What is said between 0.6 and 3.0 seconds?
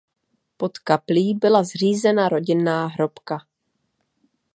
kaplí byla zřízena rodinná